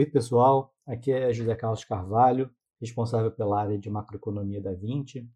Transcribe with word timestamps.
Oi, 0.00 0.06
pessoal. 0.06 0.74
Aqui 0.86 1.12
é 1.12 1.30
José 1.30 1.54
Carlos 1.54 1.84
Carvalho, 1.84 2.50
responsável 2.80 3.30
pela 3.30 3.60
área 3.60 3.76
de 3.76 3.90
macroeconomia 3.90 4.58
da 4.58 4.72
20, 4.72 5.28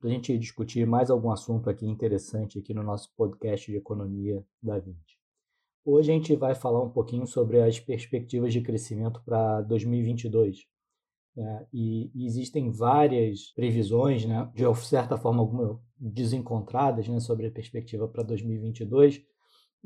para 0.00 0.08
a 0.08 0.12
gente 0.14 0.38
discutir 0.38 0.86
mais 0.86 1.10
algum 1.10 1.30
assunto 1.30 1.68
aqui 1.68 1.86
interessante 1.86 2.58
aqui 2.58 2.72
no 2.72 2.82
nosso 2.82 3.12
podcast 3.14 3.70
de 3.70 3.76
economia 3.76 4.42
da 4.62 4.78
20. 4.78 4.96
Hoje 5.84 6.10
a 6.10 6.14
gente 6.14 6.34
vai 6.34 6.54
falar 6.54 6.82
um 6.82 6.88
pouquinho 6.88 7.26
sobre 7.26 7.60
as 7.60 7.78
perspectivas 7.78 8.54
de 8.54 8.62
crescimento 8.62 9.20
para 9.22 9.60
2022. 9.60 10.64
Né? 11.36 11.66
E, 11.70 12.10
existem 12.24 12.70
várias 12.70 13.52
previsões, 13.54 14.24
né, 14.24 14.50
de 14.54 14.64
certa 14.76 15.18
forma 15.18 15.78
desencontradas, 15.98 17.06
né, 17.06 17.20
sobre 17.20 17.48
a 17.48 17.50
perspectiva 17.50 18.08
para 18.08 18.22
2022, 18.22 19.16
e 19.16 19.26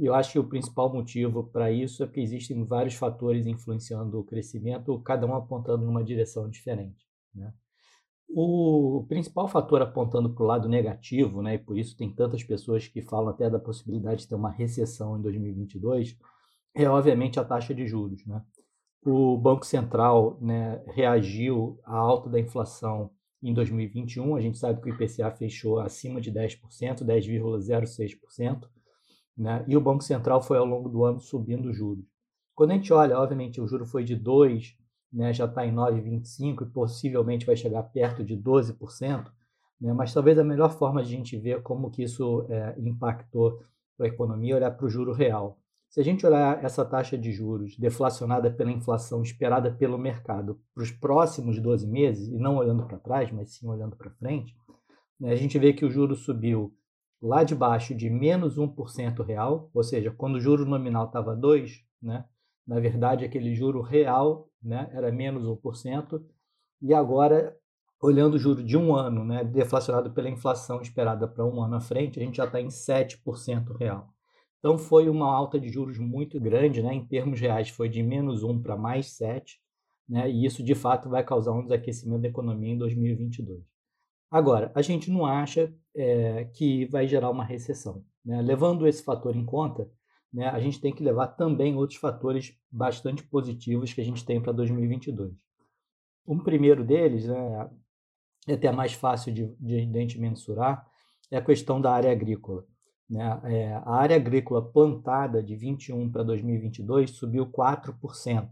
eu 0.06 0.14
acho 0.14 0.32
que 0.32 0.38
o 0.38 0.48
principal 0.48 0.92
motivo 0.92 1.44
para 1.44 1.70
isso 1.70 2.02
é 2.02 2.06
que 2.06 2.20
existem 2.20 2.64
vários 2.64 2.94
fatores 2.94 3.46
influenciando 3.46 4.18
o 4.18 4.24
crescimento, 4.24 4.98
cada 5.00 5.26
um 5.26 5.34
apontando 5.34 5.84
numa 5.84 6.02
direção 6.02 6.48
diferente. 6.48 7.06
Né? 7.34 7.52
O 8.28 9.04
principal 9.08 9.48
fator 9.48 9.82
apontando 9.82 10.32
para 10.32 10.44
o 10.44 10.46
lado 10.46 10.68
negativo, 10.68 11.42
né, 11.42 11.54
e 11.54 11.58
por 11.58 11.76
isso 11.76 11.96
tem 11.96 12.14
tantas 12.14 12.44
pessoas 12.44 12.86
que 12.86 13.02
falam 13.02 13.30
até 13.30 13.50
da 13.50 13.58
possibilidade 13.58 14.22
de 14.22 14.28
ter 14.28 14.36
uma 14.36 14.50
recessão 14.50 15.18
em 15.18 15.22
2022, 15.22 16.16
é 16.74 16.88
obviamente 16.88 17.40
a 17.40 17.44
taxa 17.44 17.74
de 17.74 17.86
juros. 17.86 18.24
Né? 18.24 18.40
O 19.04 19.36
Banco 19.36 19.66
Central 19.66 20.38
né, 20.40 20.82
reagiu 20.94 21.80
à 21.84 21.96
alta 21.96 22.30
da 22.30 22.38
inflação 22.38 23.10
em 23.42 23.52
2021, 23.52 24.36
a 24.36 24.40
gente 24.40 24.58
sabe 24.58 24.80
que 24.80 24.90
o 24.90 24.94
IPCA 24.94 25.30
fechou 25.32 25.80
acima 25.80 26.20
de 26.20 26.30
10%, 26.30 26.60
10,06%, 27.04 28.68
né? 29.40 29.64
E 29.66 29.74
o 29.74 29.80
Banco 29.80 30.04
Central 30.04 30.42
foi 30.42 30.58
ao 30.58 30.66
longo 30.66 30.88
do 30.90 31.02
ano 31.02 31.18
subindo 31.18 31.70
os 31.70 31.76
juros. 31.76 32.04
Quando 32.54 32.72
a 32.72 32.74
gente 32.74 32.92
olha, 32.92 33.18
obviamente, 33.18 33.58
o 33.58 33.66
juro 33.66 33.86
foi 33.86 34.04
de 34.04 34.14
2, 34.14 34.76
né, 35.10 35.32
já 35.32 35.46
está 35.46 35.66
em 35.66 35.74
9,25 35.74 36.62
e 36.62 36.70
possivelmente 36.70 37.46
vai 37.46 37.56
chegar 37.56 37.82
perto 37.84 38.22
de 38.22 38.36
12%, 38.36 39.32
né, 39.80 39.94
mas 39.94 40.12
talvez 40.12 40.38
a 40.38 40.44
melhor 40.44 40.70
forma 40.72 41.02
de 41.02 41.14
a 41.14 41.16
gente 41.16 41.38
ver 41.38 41.62
como 41.62 41.90
que 41.90 42.02
isso 42.02 42.46
é, 42.50 42.76
impactou 42.78 43.58
a 43.98 44.06
economia 44.06 44.54
é 44.54 44.56
olhar 44.56 44.70
para 44.70 44.86
o 44.86 44.90
juro 44.90 45.12
real. 45.12 45.58
Se 45.88 46.00
a 46.00 46.04
gente 46.04 46.24
olhar 46.24 46.62
essa 46.64 46.84
taxa 46.84 47.18
de 47.18 47.32
juros 47.32 47.76
deflacionada 47.76 48.50
pela 48.50 48.70
inflação 48.70 49.22
esperada 49.22 49.72
pelo 49.72 49.98
mercado 49.98 50.60
para 50.74 50.84
os 50.84 50.90
próximos 50.90 51.60
12 51.60 51.86
meses, 51.86 52.28
e 52.28 52.38
não 52.38 52.56
olhando 52.56 52.86
para 52.86 52.98
trás, 52.98 53.30
mas 53.30 53.52
sim 53.54 53.68
olhando 53.68 53.96
para 53.96 54.10
frente, 54.10 54.54
né, 55.18 55.32
a 55.32 55.36
gente 55.36 55.58
vê 55.58 55.72
que 55.72 55.84
o 55.84 55.90
juro 55.90 56.14
subiu 56.14 56.74
lá 57.20 57.44
de 57.44 57.54
baixo 57.54 57.94
de 57.94 58.08
menos 58.08 58.56
1% 58.58 59.22
real, 59.22 59.70
ou 59.74 59.82
seja, 59.82 60.10
quando 60.10 60.36
o 60.36 60.40
juro 60.40 60.64
nominal 60.64 61.06
estava 61.06 61.36
2%, 61.36 61.84
né, 62.02 62.24
na 62.66 62.80
verdade 62.80 63.24
aquele 63.24 63.54
juro 63.54 63.82
real 63.82 64.48
né, 64.62 64.88
era 64.92 65.12
menos 65.12 65.46
1%, 65.46 66.22
e 66.82 66.94
agora, 66.94 67.56
olhando 68.00 68.34
o 68.34 68.38
juro 68.38 68.64
de 68.64 68.76
um 68.76 68.94
ano, 68.94 69.24
né, 69.24 69.44
deflacionado 69.44 70.12
pela 70.12 70.30
inflação 70.30 70.80
esperada 70.80 71.28
para 71.28 71.44
um 71.44 71.62
ano 71.62 71.76
à 71.76 71.80
frente, 71.80 72.18
a 72.18 72.22
gente 72.22 72.36
já 72.36 72.44
está 72.44 72.60
em 72.60 72.68
7% 72.68 73.76
real. 73.76 74.08
Então 74.58 74.78
foi 74.78 75.08
uma 75.08 75.30
alta 75.30 75.58
de 75.60 75.68
juros 75.68 75.98
muito 75.98 76.40
grande, 76.40 76.82
né, 76.82 76.94
em 76.94 77.06
termos 77.06 77.40
reais 77.40 77.68
foi 77.68 77.88
de 77.88 78.02
menos 78.02 78.42
1 78.42 78.62
para 78.62 78.76
mais 78.76 79.16
7, 79.16 79.58
né, 80.08 80.30
e 80.30 80.44
isso 80.46 80.62
de 80.62 80.74
fato 80.74 81.08
vai 81.10 81.22
causar 81.22 81.52
um 81.52 81.62
desaquecimento 81.62 82.22
da 82.22 82.28
economia 82.28 82.72
em 82.72 82.78
2022. 82.78 83.62
Agora, 84.30 84.72
a 84.74 84.82
gente 84.82 85.10
não 85.10 85.26
acha 85.26 85.74
é, 85.96 86.44
que 86.44 86.86
vai 86.86 87.06
gerar 87.06 87.30
uma 87.30 87.44
recessão. 87.44 88.04
Né? 88.24 88.40
Levando 88.42 88.86
esse 88.86 89.02
fator 89.02 89.34
em 89.36 89.44
conta, 89.44 89.90
né, 90.32 90.46
a 90.48 90.60
gente 90.60 90.80
tem 90.80 90.94
que 90.94 91.02
levar 91.02 91.28
também 91.28 91.74
outros 91.74 91.98
fatores 91.98 92.56
bastante 92.70 93.22
positivos 93.22 93.92
que 93.92 94.00
a 94.00 94.04
gente 94.04 94.24
tem 94.24 94.40
para 94.40 94.52
2022. 94.52 95.34
Um 96.26 96.38
primeiro 96.38 96.84
deles, 96.84 97.26
né, 97.26 97.70
é 98.46 98.54
até 98.54 98.70
mais 98.70 98.92
fácil 98.92 99.32
de, 99.32 99.46
de, 99.58 99.86
de 99.86 99.98
a 99.98 100.00
gente 100.00 100.18
mensurar, 100.18 100.86
é 101.30 101.36
a 101.36 101.44
questão 101.44 101.80
da 101.80 101.92
área 101.92 102.10
agrícola. 102.10 102.64
Né? 103.08 103.40
É, 103.44 103.74
a 103.74 103.94
área 103.94 104.16
agrícola 104.16 104.62
plantada 104.62 105.42
de 105.42 105.56
21 105.56 106.10
para 106.10 106.22
2022 106.22 107.10
subiu 107.10 107.46
4%. 107.46 108.48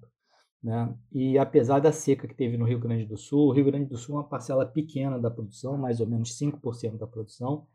Né? 0.62 0.94
E 1.12 1.38
apesar 1.38 1.78
da 1.78 1.92
seca 1.92 2.26
que 2.26 2.34
teve 2.34 2.56
no 2.56 2.64
Rio 2.64 2.80
Grande 2.80 3.04
do 3.06 3.16
Sul, 3.16 3.48
o 3.48 3.52
Rio 3.52 3.64
Grande 3.64 3.86
do 3.86 3.96
Sul 3.96 4.16
é 4.16 4.19
uma 4.19 4.28
parcela 4.28 4.66
pequena 4.66 5.19
da 5.19 5.30
produção, 5.30 5.76
mais 5.76 6.00
ou 6.00 6.06
menos 6.06 6.36
5% 6.36 6.98
da 6.98 7.06
produção, 7.06 7.66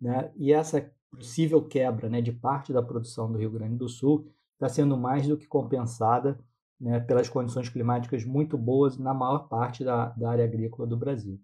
né? 0.00 0.30
e 0.36 0.52
essa 0.52 0.92
possível 1.10 1.62
quebra 1.62 2.08
né, 2.08 2.20
de 2.20 2.32
parte 2.32 2.72
da 2.72 2.82
produção 2.82 3.30
do 3.30 3.38
Rio 3.38 3.50
Grande 3.50 3.76
do 3.76 3.88
Sul 3.88 4.30
está 4.54 4.68
sendo 4.68 4.96
mais 4.96 5.26
do 5.26 5.36
que 5.36 5.46
compensada 5.46 6.38
né, 6.80 7.00
pelas 7.00 7.28
condições 7.28 7.68
climáticas 7.68 8.24
muito 8.24 8.56
boas 8.58 8.98
na 8.98 9.14
maior 9.14 9.48
parte 9.48 9.84
da, 9.84 10.10
da 10.10 10.30
área 10.30 10.44
agrícola 10.44 10.86
do 10.86 10.96
Brasil. 10.96 11.40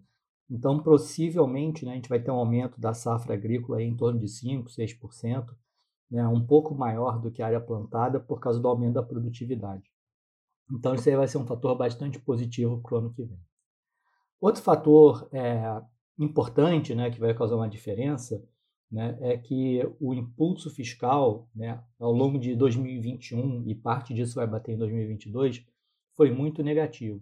Então, 0.49 0.81
possivelmente, 0.81 1.85
né, 1.85 1.93
a 1.93 1.95
gente 1.95 2.09
vai 2.09 2.19
ter 2.19 2.29
um 2.29 2.35
aumento 2.35 2.79
da 2.79 2.93
safra 2.93 3.33
agrícola 3.33 3.81
em 3.81 3.95
torno 3.95 4.19
de 4.19 4.27
5%, 4.27 4.65
6%, 4.67 5.55
né, 6.11 6.27
um 6.27 6.45
pouco 6.45 6.75
maior 6.75 7.19
do 7.19 7.31
que 7.31 7.41
a 7.41 7.47
área 7.47 7.61
plantada 7.61 8.19
por 8.19 8.39
causa 8.39 8.59
do 8.59 8.67
aumento 8.67 8.93
da 8.93 9.03
produtividade. 9.03 9.92
Então, 10.71 10.95
isso 10.95 11.09
aí 11.09 11.15
vai 11.15 11.27
ser 11.27 11.37
um 11.37 11.45
fator 11.45 11.77
bastante 11.77 12.19
positivo 12.19 12.81
para 12.81 12.95
o 12.95 12.97
ano 12.97 13.13
que 13.13 13.23
vem. 13.23 13.39
Outro 14.39 14.61
fator 14.61 15.29
é, 15.31 15.81
importante, 16.17 16.93
né, 16.93 17.09
que 17.09 17.19
vai 17.19 17.33
causar 17.33 17.55
uma 17.55 17.69
diferença, 17.69 18.43
né, 18.91 19.17
é 19.21 19.37
que 19.37 19.81
o 19.99 20.13
impulso 20.13 20.69
fiscal, 20.69 21.49
né, 21.55 21.81
ao 21.99 22.11
longo 22.11 22.37
de 22.37 22.55
2021 22.55 23.63
e 23.67 23.73
parte 23.73 24.13
disso 24.13 24.35
vai 24.35 24.45
bater 24.45 24.73
em 24.73 24.77
2022, 24.77 25.65
foi 26.15 26.31
muito 26.31 26.61
negativo. 26.61 27.21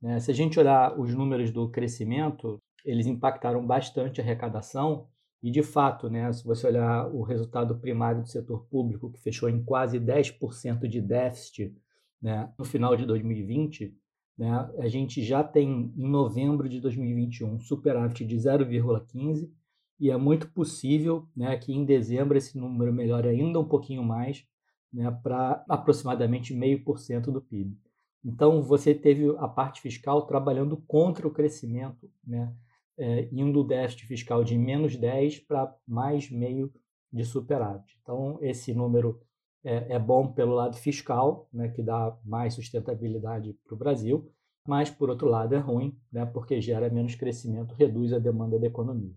Né? 0.00 0.18
Se 0.18 0.30
a 0.30 0.34
gente 0.34 0.58
olhar 0.58 0.98
os 0.98 1.14
números 1.14 1.52
do 1.52 1.68
crescimento, 1.68 2.58
eles 2.84 3.06
impactaram 3.06 3.64
bastante 3.64 4.20
a 4.20 4.24
arrecadação 4.24 5.06
e, 5.42 5.50
de 5.50 5.62
fato, 5.62 6.08
né, 6.10 6.32
se 6.32 6.44
você 6.44 6.66
olhar 6.66 7.06
o 7.08 7.22
resultado 7.22 7.78
primário 7.78 8.22
do 8.22 8.28
setor 8.28 8.64
público, 8.66 9.10
que 9.12 9.20
fechou 9.20 9.48
em 9.48 9.62
quase 9.62 10.00
10% 10.00 10.88
de 10.88 11.00
déficit 11.00 11.76
né, 12.22 12.52
no 12.56 12.64
final 12.64 12.96
de 12.96 13.04
2020, 13.04 13.94
né, 14.38 14.70
a 14.78 14.88
gente 14.88 15.22
já 15.22 15.42
tem 15.42 15.92
em 15.96 16.08
novembro 16.08 16.68
de 16.68 16.80
2021 16.80 17.60
superávit 17.60 18.24
de 18.24 18.36
0,15 18.36 19.50
e 19.98 20.10
é 20.10 20.16
muito 20.16 20.50
possível 20.52 21.28
né, 21.36 21.56
que 21.56 21.72
em 21.72 21.84
dezembro 21.84 22.38
esse 22.38 22.56
número 22.56 22.92
melhore 22.92 23.28
ainda 23.28 23.58
um 23.58 23.68
pouquinho 23.68 24.02
mais 24.02 24.46
né, 24.92 25.10
para 25.22 25.64
aproximadamente 25.68 26.54
meio 26.54 26.82
por 26.84 26.98
cento 26.98 27.32
do 27.32 27.42
PIB. 27.42 27.76
Então 28.24 28.62
você 28.62 28.94
teve 28.94 29.28
a 29.38 29.48
parte 29.48 29.80
fiscal 29.80 30.26
trabalhando 30.26 30.76
contra 30.76 31.26
o 31.26 31.30
crescimento, 31.30 32.10
né, 32.24 32.54
é, 32.96 33.28
indo 33.32 33.52
do 33.52 33.64
déficit 33.64 34.06
fiscal 34.06 34.44
de 34.44 34.56
menos 34.56 34.96
10 34.96 35.40
para 35.40 35.74
mais 35.86 36.30
meio 36.30 36.72
de 37.12 37.24
superávit. 37.24 37.98
Então 38.02 38.38
esse 38.40 38.72
número 38.72 39.20
é, 39.64 39.94
é 39.94 39.98
bom 39.98 40.32
pelo 40.32 40.54
lado 40.54 40.76
fiscal, 40.76 41.48
né, 41.52 41.68
que 41.68 41.82
dá 41.82 42.16
mais 42.24 42.54
sustentabilidade 42.54 43.56
para 43.64 43.74
o 43.74 43.78
Brasil, 43.78 44.30
mas, 44.66 44.90
por 44.90 45.10
outro 45.10 45.28
lado, 45.28 45.54
é 45.54 45.58
ruim, 45.58 45.98
né, 46.12 46.24
porque 46.24 46.60
gera 46.60 46.88
menos 46.88 47.14
crescimento, 47.14 47.74
reduz 47.74 48.12
a 48.12 48.18
demanda 48.18 48.58
da 48.58 48.66
economia. 48.66 49.14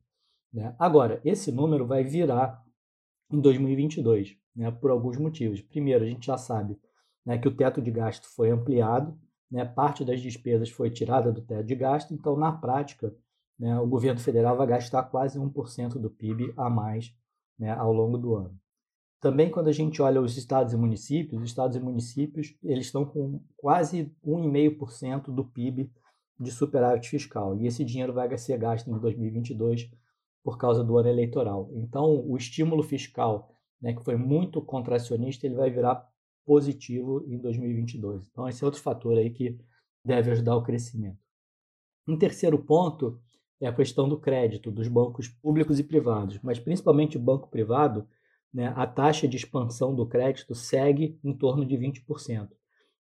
Né? 0.52 0.76
Agora, 0.80 1.22
esse 1.24 1.52
número 1.52 1.86
vai 1.86 2.04
virar 2.04 2.64
em 3.32 3.40
2022, 3.40 4.38
né, 4.56 4.72
por 4.72 4.90
alguns 4.90 5.18
motivos. 5.18 5.62
Primeiro, 5.62 6.04
a 6.04 6.08
gente 6.08 6.26
já 6.26 6.38
sabe 6.38 6.80
né, 7.26 7.38
que 7.38 7.48
o 7.48 7.56
teto 7.56 7.82
de 7.82 7.92
gasto 7.92 8.28
foi 8.28 8.50
ampliado, 8.50 9.18
né, 9.52 9.66
parte 9.66 10.04
das 10.04 10.22
despesas 10.22 10.70
foi 10.70 10.90
tirada 10.90 11.32
do 11.32 11.42
teto 11.42 11.66
de 11.66 11.76
gasto, 11.76 12.14
então, 12.14 12.36
na 12.36 12.52
prática, 12.52 13.16
né, 13.60 13.80
o 13.80 13.88
governo 13.88 14.20
federal 14.20 14.58
vai 14.58 14.68
gastar 14.68 15.04
quase 15.04 15.40
1% 15.40 16.00
do 16.00 16.10
PIB 16.10 16.54
a 16.58 16.70
mais 16.70 17.14
né, 17.58 17.72
ao 17.72 17.94
longo 17.94 18.18
do 18.18 18.36
ano. 18.36 18.60
Também 19.20 19.50
quando 19.50 19.68
a 19.68 19.72
gente 19.72 20.02
olha 20.02 20.22
os 20.22 20.38
estados 20.38 20.74
e 20.74 20.78
municípios, 20.78 21.42
os 21.42 21.50
estados 21.50 21.76
e 21.76 21.80
municípios 21.80 22.56
eles 22.64 22.88
estão 22.88 23.06
com 23.06 23.42
quase 23.58 24.12
1,5% 24.24 25.34
do 25.34 25.44
PIB 25.44 25.92
de 26.40 26.52
superávit 26.52 27.10
fiscal. 27.10 27.58
E 27.58 27.66
esse 27.66 27.84
dinheiro 27.84 28.14
vai 28.14 28.38
ser 28.38 28.58
gasto 28.58 28.90
em 28.90 29.00
2022 29.00 29.90
por 30.44 30.58
causa 30.58 30.84
do 30.84 30.98
ano 30.98 31.10
eleitoral. 31.10 31.72
Então, 31.74 32.24
o 32.28 32.38
estímulo 32.38 32.84
fiscal, 32.84 33.50
né, 33.82 33.94
que 33.94 34.04
foi 34.04 34.16
muito 34.16 34.62
contracionista, 34.62 35.48
ele 35.48 35.56
vai 35.56 35.72
virar 35.72 36.08
positivo 36.46 37.26
em 37.28 37.40
2022. 37.40 38.28
Então, 38.28 38.48
esse 38.48 38.64
é 38.64 38.66
outro 38.66 38.82
fator 38.82 39.18
aí 39.18 39.32
que 39.32 39.58
deve 40.04 40.30
ajudar 40.32 40.56
o 40.56 40.62
crescimento. 40.62 41.18
Um 42.08 42.18
terceiro 42.18 42.60
ponto 42.60 43.20
é 43.60 43.68
a 43.68 43.74
questão 43.74 44.08
do 44.08 44.20
crédito 44.20 44.70
dos 44.70 44.88
bancos 44.88 45.28
públicos 45.28 45.80
e 45.80 45.84
privados, 45.84 46.40
mas 46.44 46.60
principalmente 46.60 47.18
o 47.18 47.22
banco 47.22 47.50
privado, 47.50 48.08
né, 48.56 48.72
a 48.74 48.88
taxa 48.88 49.28
de 49.28 49.36
expansão 49.36 49.94
do 49.94 50.08
crédito 50.08 50.56
segue 50.56 51.20
em 51.22 51.34
torno 51.34 51.66
de 51.66 51.76
20%. 51.76 52.48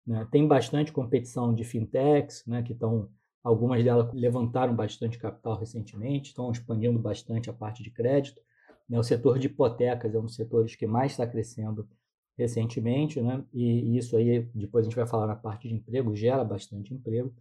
Né? 0.05 0.27
Tem 0.31 0.47
bastante 0.47 0.91
competição 0.91 1.55
de 1.55 1.63
fintechs, 1.63 2.45
né, 2.45 2.61
que 2.61 2.73
estão, 2.73 3.09
algumas 3.43 3.83
delas 3.83 4.13
levantaram 4.13 4.75
bastante 4.75 5.17
capital 5.17 5.57
recentemente, 5.57 6.29
estão 6.29 6.51
expandindo 6.51 6.99
bastante 6.99 7.49
a 7.49 7.53
parte 7.53 7.81
de 7.81 7.89
crédito. 7.89 8.39
Né? 8.87 8.99
O 8.99 9.03
setor 9.03 9.39
de 9.39 9.47
hipotecas 9.47 10.13
é 10.13 10.19
um 10.19 10.25
dos 10.25 10.35
setores 10.35 10.75
que 10.75 10.85
mais 10.85 11.13
está 11.13 11.25
crescendo 11.25 11.89
recentemente, 12.37 13.19
né? 13.19 13.43
E 13.51 13.97
isso 13.97 14.15
aí, 14.15 14.47
depois 14.53 14.85
a 14.85 14.87
gente 14.87 14.95
vai 14.95 15.05
falar 15.05 15.27
na 15.27 15.35
parte 15.35 15.67
de 15.67 15.73
emprego, 15.73 16.15
gera 16.15 16.43
bastante 16.43 16.93
emprego, 16.93 17.33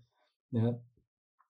né? 0.51 0.77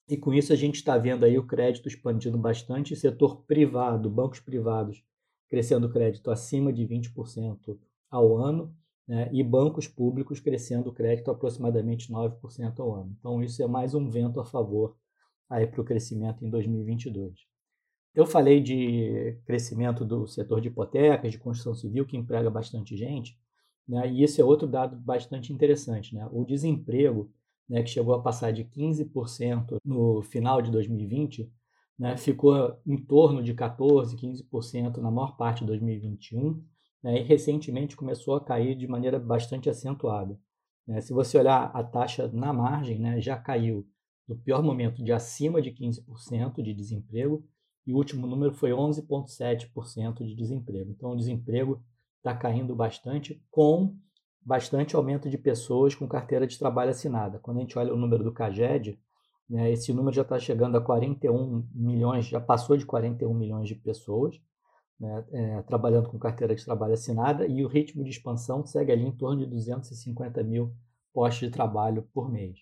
E 0.06 0.18
com 0.18 0.34
isso 0.34 0.52
a 0.52 0.56
gente 0.56 0.74
está 0.74 0.98
vendo 0.98 1.24
aí 1.24 1.38
o 1.38 1.46
crédito 1.46 1.88
expandindo 1.88 2.36
bastante, 2.36 2.94
setor 2.94 3.44
privado, 3.44 4.10
bancos 4.10 4.40
privados 4.40 5.02
crescendo 5.48 5.88
crédito 5.90 6.30
acima 6.30 6.72
de 6.72 6.86
20% 6.86 7.78
ao 8.10 8.36
ano, 8.36 8.74
né? 9.06 9.30
e 9.32 9.42
bancos 9.42 9.88
públicos 9.88 10.38
crescendo 10.38 10.92
crédito 10.92 11.30
aproximadamente 11.30 12.12
9% 12.12 12.80
ao 12.80 12.94
ano. 12.94 13.16
Então 13.18 13.42
isso 13.42 13.62
é 13.62 13.66
mais 13.66 13.94
um 13.94 14.08
vento 14.08 14.38
a 14.38 14.44
favor 14.44 14.96
para 15.48 15.80
o 15.80 15.84
crescimento 15.84 16.44
em 16.44 16.50
2022. 16.50 17.46
Eu 18.14 18.26
falei 18.26 18.60
de 18.60 19.38
crescimento 19.46 20.04
do 20.04 20.26
setor 20.26 20.60
de 20.60 20.68
hipotecas, 20.68 21.32
de 21.32 21.38
construção 21.38 21.74
civil, 21.74 22.04
que 22.04 22.16
emprega 22.16 22.50
bastante 22.50 22.96
gente, 22.96 23.38
né? 23.86 24.10
e 24.10 24.22
esse 24.22 24.40
é 24.40 24.44
outro 24.44 24.66
dado 24.66 24.96
bastante 24.96 25.52
interessante. 25.52 26.14
Né? 26.14 26.28
O 26.30 26.44
desemprego, 26.44 27.30
né, 27.68 27.82
que 27.82 27.90
chegou 27.90 28.14
a 28.14 28.22
passar 28.22 28.52
de 28.52 28.64
15% 28.64 29.78
no 29.84 30.22
final 30.22 30.60
de 30.60 30.70
2020, 30.70 31.50
né, 31.98 32.16
ficou 32.16 32.78
em 32.86 32.96
torno 32.96 33.42
de 33.42 33.54
14%, 33.54 34.16
15% 34.16 34.98
na 34.98 35.10
maior 35.10 35.36
parte 35.36 35.60
de 35.60 35.66
2021, 35.66 36.62
né, 37.02 37.20
e 37.20 37.24
recentemente 37.24 37.96
começou 37.96 38.36
a 38.36 38.44
cair 38.44 38.76
de 38.76 38.86
maneira 38.86 39.18
bastante 39.18 39.68
acentuada. 39.68 40.38
Né? 40.86 41.00
Se 41.00 41.12
você 41.12 41.36
olhar 41.38 41.70
a 41.74 41.82
taxa 41.82 42.28
na 42.32 42.52
margem, 42.52 42.98
né, 42.98 43.20
já 43.20 43.36
caiu 43.36 43.86
no 44.28 44.36
pior 44.36 44.62
momento 44.62 45.02
de 45.02 45.12
acima 45.12 45.60
de 45.60 45.70
15% 45.70 46.62
de 46.62 46.74
desemprego, 46.74 47.44
e 47.86 47.92
o 47.94 47.96
último 47.96 48.26
número 48.26 48.52
foi 48.52 48.70
11,7% 48.70 50.18
de 50.18 50.34
desemprego. 50.34 50.90
Então, 50.90 51.12
o 51.12 51.16
desemprego 51.16 51.82
está 52.18 52.36
caindo 52.36 52.76
bastante, 52.76 53.42
com 53.50 53.96
bastante 54.42 54.94
aumento 54.94 55.30
de 55.30 55.38
pessoas 55.38 55.94
com 55.94 56.06
carteira 56.06 56.46
de 56.46 56.58
trabalho 56.58 56.90
assinada. 56.90 57.38
Quando 57.38 57.56
a 57.56 57.60
gente 57.60 57.78
olha 57.78 57.94
o 57.94 57.96
número 57.96 58.22
do 58.22 58.32
CAGED, 58.32 59.00
né, 59.48 59.70
esse 59.70 59.92
número 59.92 60.14
já 60.14 60.22
está 60.22 60.38
chegando 60.38 60.76
a 60.76 60.80
41 60.80 61.66
milhões, 61.74 62.26
já 62.26 62.40
passou 62.40 62.76
de 62.76 62.84
41 62.84 63.32
milhões 63.32 63.68
de 63.68 63.74
pessoas 63.74 64.40
né, 64.98 65.24
é, 65.30 65.62
trabalhando 65.62 66.08
com 66.08 66.18
carteira 66.18 66.54
de 66.54 66.64
trabalho 66.64 66.94
assinada 66.94 67.46
e 67.46 67.64
o 67.64 67.68
ritmo 67.68 68.02
de 68.02 68.10
expansão 68.10 68.66
segue 68.66 68.92
ali 68.92 69.04
em 69.04 69.12
torno 69.12 69.38
de 69.38 69.46
250 69.46 70.42
mil 70.42 70.74
postos 71.12 71.48
de 71.48 71.50
trabalho 71.50 72.02
por 72.12 72.30
mês. 72.30 72.58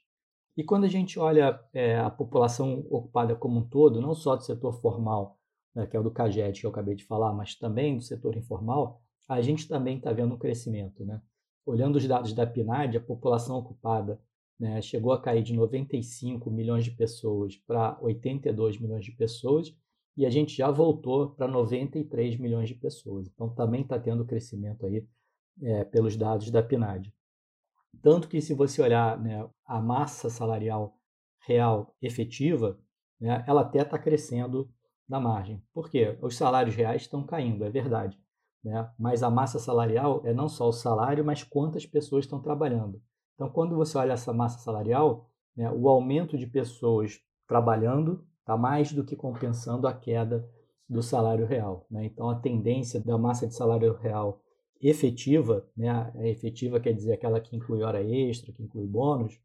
E 0.56 0.64
quando 0.64 0.84
a 0.84 0.88
gente 0.88 1.18
olha 1.18 1.60
é, 1.72 1.98
a 1.98 2.10
população 2.10 2.86
ocupada 2.90 3.34
como 3.34 3.58
um 3.58 3.68
todo, 3.68 4.00
não 4.00 4.14
só 4.14 4.36
do 4.36 4.42
setor 4.42 4.80
formal, 4.80 5.38
né, 5.74 5.86
que 5.86 5.96
é 5.96 6.00
o 6.00 6.02
do 6.02 6.10
CAGED 6.10 6.60
que 6.60 6.66
eu 6.66 6.70
acabei 6.70 6.94
de 6.94 7.04
falar, 7.04 7.32
mas 7.32 7.54
também 7.54 7.96
do 7.96 8.02
setor 8.02 8.36
informal, 8.36 9.00
a 9.28 9.40
gente 9.42 9.68
também 9.68 9.98
está 9.98 10.12
vendo 10.12 10.34
um 10.34 10.38
crescimento. 10.38 11.04
Né? 11.04 11.20
Olhando 11.64 11.96
os 11.96 12.06
dados 12.06 12.32
da 12.32 12.46
PNAD, 12.46 12.96
a 12.96 13.00
população 13.00 13.58
ocupada 13.58 14.20
né, 14.58 14.80
chegou 14.80 15.12
a 15.12 15.20
cair 15.20 15.42
de 15.42 15.52
95 15.52 16.50
milhões 16.50 16.84
de 16.84 16.90
pessoas 16.90 17.56
para 17.56 17.98
82 18.00 18.78
milhões 18.78 19.04
de 19.04 19.12
pessoas, 19.12 19.74
e 20.16 20.24
a 20.24 20.30
gente 20.30 20.56
já 20.56 20.70
voltou 20.70 21.30
para 21.30 21.46
93 21.46 22.38
milhões 22.38 22.68
de 22.68 22.74
pessoas. 22.74 23.28
Então 23.28 23.48
também 23.50 23.82
está 23.82 23.98
tendo 23.98 24.24
crescimento 24.24 24.86
aí 24.86 25.06
é, 25.62 25.84
pelos 25.84 26.16
dados 26.16 26.50
da 26.50 26.62
PNAD. 26.62 27.12
Tanto 28.02 28.28
que, 28.28 28.40
se 28.40 28.54
você 28.54 28.82
olhar 28.82 29.20
né, 29.20 29.48
a 29.64 29.80
massa 29.80 30.30
salarial 30.30 30.98
real 31.46 31.94
efetiva, 32.00 32.78
né, 33.20 33.44
ela 33.46 33.62
até 33.62 33.82
está 33.82 33.98
crescendo 33.98 34.70
na 35.08 35.20
margem. 35.20 35.62
Por 35.72 35.90
quê? 35.90 36.18
Os 36.20 36.36
salários 36.36 36.74
reais 36.74 37.02
estão 37.02 37.24
caindo, 37.24 37.64
é 37.64 37.70
verdade. 37.70 38.18
Né? 38.62 38.90
Mas 38.98 39.22
a 39.22 39.30
massa 39.30 39.58
salarial 39.58 40.22
é 40.24 40.34
não 40.34 40.48
só 40.48 40.68
o 40.68 40.72
salário, 40.72 41.24
mas 41.24 41.42
quantas 41.42 41.86
pessoas 41.86 42.24
estão 42.24 42.40
trabalhando. 42.40 43.00
Então, 43.36 43.48
quando 43.50 43.76
você 43.76 43.96
olha 43.98 44.14
essa 44.14 44.32
massa 44.32 44.58
salarial, 44.58 45.30
né, 45.54 45.70
o 45.70 45.88
aumento 45.88 46.36
de 46.36 46.46
pessoas 46.46 47.20
trabalhando 47.46 48.26
está 48.40 48.56
mais 48.56 48.92
do 48.92 49.04
que 49.04 49.14
compensando 49.14 49.86
a 49.86 49.92
queda 49.92 50.48
do 50.88 51.02
salário 51.02 51.46
real. 51.46 51.86
Né? 51.90 52.06
Então, 52.06 52.30
a 52.30 52.36
tendência 52.36 52.98
da 52.98 53.18
massa 53.18 53.46
de 53.46 53.54
salário 53.54 53.94
real 53.94 54.40
efetiva, 54.80 55.68
né, 55.76 55.90
a 55.90 56.26
efetiva 56.26 56.80
quer 56.80 56.92
dizer 56.92 57.12
aquela 57.12 57.40
que 57.40 57.54
inclui 57.54 57.82
hora 57.82 58.02
extra, 58.02 58.52
que 58.52 58.62
inclui 58.62 58.86
bônus, 58.86 59.38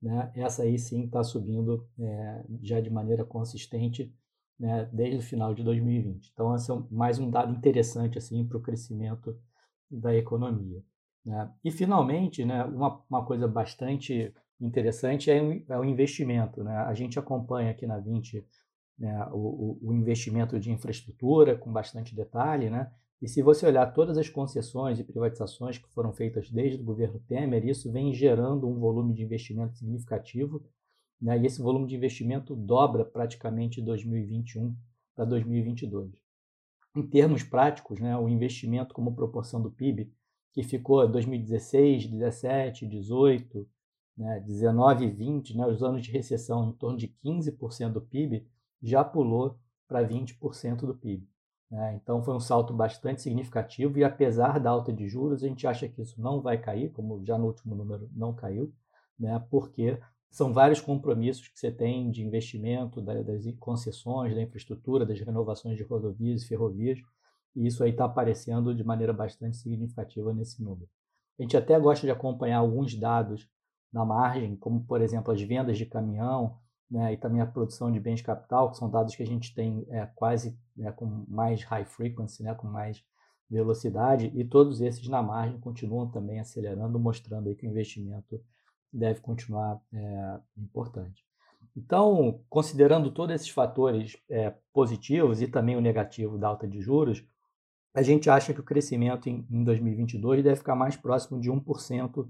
né, 0.00 0.32
essa 0.34 0.62
aí 0.62 0.78
sim 0.78 1.04
está 1.04 1.22
subindo 1.22 1.88
é, 1.98 2.44
já 2.62 2.80
de 2.80 2.90
maneira 2.90 3.24
consistente 3.24 4.14
né, 4.58 4.88
desde 4.92 5.18
o 5.18 5.22
final 5.22 5.54
de 5.54 5.64
2020. 5.64 6.30
Então, 6.32 6.54
esse 6.54 6.70
é 6.70 6.74
mais 6.90 7.18
um 7.18 7.30
dado 7.30 7.52
interessante 7.52 8.18
assim, 8.18 8.46
para 8.46 8.58
o 8.58 8.62
crescimento 8.62 9.36
da 9.90 10.14
economia. 10.14 10.82
Né? 11.24 11.50
E, 11.64 11.70
finalmente, 11.70 12.44
né, 12.44 12.64
uma, 12.64 13.02
uma 13.08 13.24
coisa 13.24 13.46
bastante 13.46 14.34
interessante 14.60 15.30
é, 15.30 15.38
é 15.68 15.78
o 15.78 15.84
investimento. 15.84 16.62
Né? 16.62 16.74
A 16.76 16.94
gente 16.94 17.18
acompanha 17.18 17.70
aqui 17.70 17.86
na 17.86 17.98
20 17.98 18.46
né, 18.98 19.26
o, 19.32 19.78
o, 19.82 19.92
investimento 19.92 20.58
de 20.60 20.70
infraestrutura 20.70 21.56
com 21.56 21.72
bastante 21.72 22.14
detalhe, 22.14 22.70
né? 22.70 22.92
E 23.20 23.28
se 23.28 23.40
você 23.40 23.66
olhar 23.66 23.86
todas 23.92 24.18
as 24.18 24.28
concessões 24.28 24.98
e 24.98 25.04
privatizações 25.04 25.78
que 25.78 25.88
foram 25.90 26.12
feitas 26.12 26.50
desde 26.50 26.80
o 26.80 26.84
governo 26.84 27.20
Temer, 27.20 27.64
isso 27.64 27.90
vem 27.90 28.12
gerando 28.12 28.68
um 28.68 28.80
volume 28.80 29.14
de 29.14 29.22
investimento 29.22 29.76
significativo, 29.76 30.60
né? 31.20 31.38
e 31.38 31.46
esse 31.46 31.62
volume 31.62 31.86
de 31.86 31.94
investimento 31.94 32.56
dobra 32.56 33.04
praticamente 33.04 33.80
de 33.80 33.86
2021 33.86 34.74
para 35.14 35.24
2022. 35.24 36.10
Em 36.96 37.06
termos 37.06 37.44
práticos, 37.44 38.00
né, 38.00 38.16
o 38.18 38.28
investimento 38.28 38.92
como 38.92 39.14
proporção 39.14 39.62
do 39.62 39.70
PIB, 39.70 40.12
que 40.52 40.62
ficou 40.62 41.06
2016, 41.08 42.06
17, 42.06 42.86
18, 42.86 43.66
né, 44.16 44.40
19 44.40 45.06
e 45.06 45.10
20, 45.10 45.56
né, 45.56 45.66
os 45.66 45.82
anos 45.82 46.02
de 46.02 46.10
recessão 46.10 46.68
em 46.68 46.72
torno 46.72 46.98
de 46.98 47.08
15% 47.24 47.92
do 47.92 48.00
PIB, 48.02 48.46
já 48.82 49.02
pulou 49.02 49.58
para 49.88 50.06
20% 50.06 50.86
do 50.86 50.94
PIB. 50.94 51.26
Né? 51.70 51.94
Então 51.94 52.22
foi 52.22 52.34
um 52.34 52.40
salto 52.40 52.74
bastante 52.74 53.22
significativo 53.22 53.98
e 53.98 54.04
apesar 54.04 54.60
da 54.60 54.70
alta 54.70 54.92
de 54.92 55.08
juros, 55.08 55.42
a 55.42 55.48
gente 55.48 55.66
acha 55.66 55.88
que 55.88 56.02
isso 56.02 56.20
não 56.20 56.42
vai 56.42 56.58
cair, 56.58 56.90
como 56.92 57.24
já 57.24 57.38
no 57.38 57.46
último 57.46 57.74
número 57.74 58.10
não 58.12 58.34
caiu, 58.34 58.72
né? 59.18 59.42
porque 59.50 59.98
são 60.30 60.52
vários 60.52 60.80
compromissos 60.80 61.48
que 61.48 61.58
você 61.58 61.70
tem 61.70 62.10
de 62.10 62.22
investimento, 62.22 63.00
das 63.00 63.44
concessões, 63.58 64.34
da 64.34 64.42
infraestrutura, 64.42 65.06
das 65.06 65.20
renovações 65.20 65.76
de 65.76 65.82
rodovias 65.82 66.42
e 66.42 66.48
ferrovias, 66.48 66.98
e 67.54 67.66
isso 67.66 67.82
aí 67.82 67.90
está 67.90 68.04
aparecendo 68.04 68.74
de 68.74 68.84
maneira 68.84 69.12
bastante 69.12 69.56
significativa 69.56 70.32
nesse 70.32 70.62
número. 70.62 70.88
A 71.38 71.42
gente 71.42 71.56
até 71.56 71.78
gosta 71.78 72.06
de 72.06 72.10
acompanhar 72.10 72.58
alguns 72.58 72.94
dados 72.94 73.48
na 73.92 74.04
margem, 74.04 74.56
como 74.56 74.84
por 74.84 75.00
exemplo 75.00 75.32
as 75.32 75.40
vendas 75.42 75.76
de 75.76 75.86
caminhão, 75.86 76.58
né, 76.90 77.12
e 77.14 77.16
também 77.16 77.40
a 77.40 77.46
produção 77.46 77.90
de 77.90 77.98
bens 77.98 78.16
de 78.16 78.24
capital, 78.24 78.70
que 78.70 78.76
são 78.76 78.90
dados 78.90 79.14
que 79.14 79.22
a 79.22 79.26
gente 79.26 79.54
tem 79.54 79.86
é, 79.88 80.06
quase 80.14 80.58
né, 80.76 80.92
com 80.92 81.24
mais 81.26 81.62
high 81.64 81.84
frequency, 81.84 82.42
né, 82.42 82.54
com 82.54 82.66
mais 82.66 83.02
velocidade, 83.48 84.30
e 84.34 84.44
todos 84.44 84.80
esses 84.80 85.08
na 85.08 85.22
margem 85.22 85.58
continuam 85.60 86.10
também 86.10 86.40
acelerando, 86.40 86.98
mostrando 86.98 87.48
aí 87.48 87.54
que 87.54 87.66
o 87.66 87.70
investimento 87.70 88.40
deve 88.92 89.20
continuar 89.20 89.80
é, 89.92 90.40
importante. 90.56 91.24
Então, 91.74 92.40
considerando 92.50 93.10
todos 93.10 93.34
esses 93.34 93.48
fatores 93.48 94.16
é, 94.28 94.54
positivos 94.72 95.40
e 95.40 95.48
também 95.48 95.76
o 95.76 95.80
negativo 95.80 96.36
da 96.36 96.48
alta 96.48 96.68
de 96.68 96.80
juros, 96.80 97.24
a 97.94 98.02
gente 98.02 98.30
acha 98.30 98.54
que 98.54 98.60
o 98.60 98.64
crescimento 98.64 99.28
em, 99.28 99.46
em 99.50 99.64
2022 99.64 100.42
deve 100.42 100.56
ficar 100.56 100.74
mais 100.74 100.96
próximo 100.96 101.40
de 101.40 101.50
1% 101.50 102.28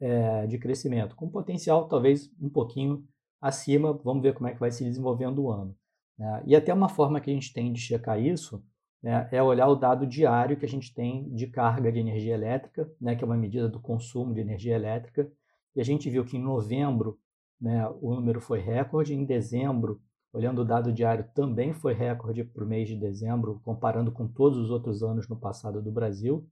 é, 0.00 0.46
de 0.46 0.58
crescimento, 0.58 1.14
com 1.16 1.28
potencial 1.28 1.86
talvez 1.88 2.30
um 2.40 2.48
pouquinho 2.48 3.04
acima, 3.40 3.92
vamos 3.92 4.22
ver 4.22 4.34
como 4.34 4.48
é 4.48 4.52
que 4.52 4.60
vai 4.60 4.70
se 4.70 4.84
desenvolvendo 4.84 5.42
o 5.42 5.50
ano. 5.50 5.74
Né? 6.18 6.42
E 6.46 6.56
até 6.56 6.72
uma 6.72 6.88
forma 6.88 7.20
que 7.20 7.30
a 7.30 7.34
gente 7.34 7.52
tem 7.52 7.72
de 7.72 7.80
checar 7.80 8.20
isso 8.20 8.62
né, 9.02 9.28
é 9.32 9.42
olhar 9.42 9.68
o 9.68 9.74
dado 9.74 10.06
diário 10.06 10.58
que 10.58 10.66
a 10.66 10.68
gente 10.68 10.92
tem 10.94 11.28
de 11.34 11.46
carga 11.46 11.90
de 11.90 11.98
energia 11.98 12.34
elétrica, 12.34 12.90
né, 13.00 13.16
que 13.16 13.24
é 13.24 13.26
uma 13.26 13.36
medida 13.36 13.68
do 13.68 13.80
consumo 13.80 14.34
de 14.34 14.40
energia 14.40 14.74
elétrica, 14.74 15.30
e 15.74 15.80
a 15.80 15.84
gente 15.84 16.10
viu 16.10 16.24
que 16.24 16.36
em 16.36 16.42
novembro 16.42 17.18
né, 17.60 17.88
o 18.00 18.14
número 18.14 18.40
foi 18.40 18.60
recorde, 18.60 19.14
em 19.14 19.24
dezembro, 19.24 20.00
olhando 20.32 20.62
o 20.62 20.64
dado 20.64 20.92
diário, 20.92 21.28
também 21.34 21.72
foi 21.72 21.92
recorde 21.92 22.44
para 22.44 22.64
o 22.64 22.66
mês 22.66 22.88
de 22.88 22.96
dezembro, 22.96 23.60
comparando 23.64 24.12
com 24.12 24.28
todos 24.28 24.58
os 24.58 24.70
outros 24.70 25.02
anos 25.02 25.28
no 25.28 25.36
passado 25.36 25.82
do 25.82 25.90
Brasil. 25.90 26.48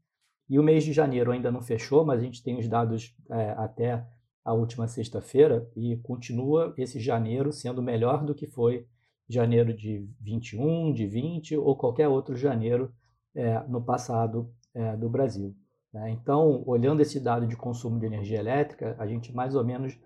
E 0.48 0.58
o 0.58 0.62
mês 0.62 0.84
de 0.84 0.92
janeiro 0.92 1.30
ainda 1.30 1.50
não 1.50 1.60
fechou, 1.60 2.04
mas 2.04 2.20
a 2.20 2.24
gente 2.24 2.42
tem 2.42 2.58
os 2.58 2.68
dados 2.68 3.14
é, 3.30 3.50
até 3.50 4.06
a 4.44 4.52
última 4.52 4.88
sexta-feira 4.88 5.70
e 5.76 5.96
continua 5.98 6.72
esse 6.78 6.98
janeiro 6.98 7.52
sendo 7.52 7.82
melhor 7.82 8.24
do 8.24 8.34
que 8.34 8.46
foi 8.46 8.86
janeiro 9.28 9.74
de 9.74 10.08
21, 10.20 10.92
de 10.94 11.06
20 11.06 11.56
ou 11.58 11.76
qualquer 11.76 12.08
outro 12.08 12.34
janeiro 12.34 12.90
é, 13.34 13.60
no 13.68 13.82
passado 13.84 14.50
é, 14.74 14.96
do 14.96 15.10
Brasil. 15.10 15.54
Né? 15.92 16.10
Então, 16.10 16.62
olhando 16.66 17.00
esse 17.02 17.20
dado 17.20 17.46
de 17.46 17.56
consumo 17.56 18.00
de 18.00 18.06
energia 18.06 18.38
elétrica, 18.38 18.96
a 18.98 19.06
gente 19.06 19.34
mais 19.34 19.54
ou 19.54 19.64
menos 19.64 19.98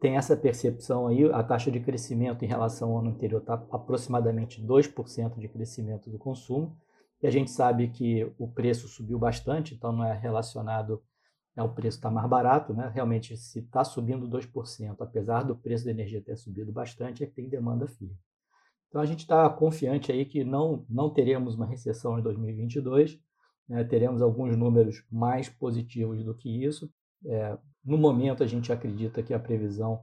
tem 0.00 0.16
essa 0.16 0.36
percepção 0.36 1.06
aí, 1.06 1.30
a 1.30 1.42
taxa 1.42 1.70
de 1.70 1.78
crescimento 1.78 2.42
em 2.44 2.48
relação 2.48 2.92
ao 2.92 2.98
ano 3.00 3.10
anterior 3.10 3.40
está 3.40 3.54
aproximadamente 3.70 4.64
2% 4.64 5.38
de 5.38 5.48
crescimento 5.48 6.10
do 6.10 6.18
consumo, 6.18 6.76
E 7.22 7.26
a 7.26 7.30
gente 7.30 7.50
sabe 7.50 7.88
que 7.88 8.32
o 8.38 8.48
preço 8.48 8.88
subiu 8.88 9.18
bastante, 9.18 9.74
então 9.74 9.92
não 9.92 10.02
é 10.04 10.16
relacionado 10.16 11.02
ao 11.54 11.74
preço 11.74 11.98
estar 11.98 12.08
tá 12.08 12.14
mais 12.14 12.26
barato, 12.28 12.72
né? 12.72 12.90
Realmente, 12.94 13.36
se 13.36 13.58
está 13.58 13.84
subindo 13.84 14.26
2%, 14.26 14.96
apesar 15.00 15.42
do 15.42 15.54
preço 15.54 15.84
da 15.84 15.90
energia 15.90 16.22
ter 16.22 16.36
subido 16.36 16.72
bastante, 16.72 17.22
é 17.22 17.26
que 17.26 17.34
tem 17.34 17.46
demanda 17.46 17.86
firme. 17.86 18.16
Então 18.88 19.02
a 19.02 19.06
gente 19.06 19.20
está 19.20 19.48
confiante 19.50 20.10
aí 20.10 20.24
que 20.24 20.42
não, 20.42 20.86
não 20.88 21.12
teremos 21.12 21.54
uma 21.54 21.66
recessão 21.66 22.18
em 22.18 22.22
2022, 22.22 23.20
né? 23.68 23.84
teremos 23.84 24.22
alguns 24.22 24.56
números 24.56 25.04
mais 25.10 25.48
positivos 25.48 26.24
do 26.24 26.34
que 26.34 26.64
isso. 26.64 26.90
É, 27.26 27.58
no 27.84 27.98
momento, 27.98 28.42
a 28.42 28.46
gente 28.46 28.72
acredita 28.72 29.22
que 29.22 29.34
a 29.34 29.38
previsão 29.38 30.02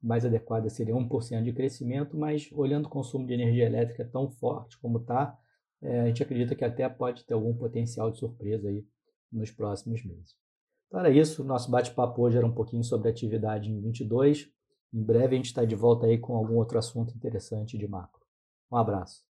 mais 0.00 0.24
adequada 0.24 0.68
seria 0.70 0.94
1% 0.94 1.42
de 1.42 1.52
crescimento, 1.52 2.16
mas 2.16 2.48
olhando 2.52 2.86
o 2.86 2.90
consumo 2.90 3.26
de 3.26 3.34
energia 3.34 3.66
elétrica 3.66 4.04
tão 4.04 4.30
forte 4.30 4.78
como 4.78 4.98
está, 4.98 5.36
é, 5.82 6.00
a 6.00 6.06
gente 6.06 6.22
acredita 6.22 6.54
que 6.54 6.64
até 6.64 6.88
pode 6.88 7.24
ter 7.24 7.34
algum 7.34 7.54
potencial 7.54 8.10
de 8.10 8.18
surpresa 8.18 8.68
aí 8.68 8.84
nos 9.30 9.50
próximos 9.50 10.04
meses. 10.04 10.36
Então 10.86 11.00
era 11.00 11.10
isso, 11.10 11.44
nosso 11.44 11.70
bate-papo 11.70 12.22
hoje 12.22 12.38
era 12.38 12.46
um 12.46 12.54
pouquinho 12.54 12.82
sobre 12.82 13.08
atividade 13.10 13.70
em 13.70 13.80
22. 13.80 14.48
Em 14.92 15.02
breve 15.02 15.34
a 15.34 15.36
gente 15.36 15.46
está 15.46 15.64
de 15.64 15.74
volta 15.74 16.06
aí 16.06 16.18
com 16.18 16.34
algum 16.34 16.56
outro 16.56 16.78
assunto 16.78 17.14
interessante 17.14 17.76
de 17.76 17.86
macro. 17.86 18.22
Um 18.72 18.76
abraço. 18.76 19.27